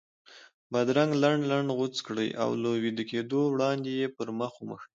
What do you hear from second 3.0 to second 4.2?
کېدو وړاندې یې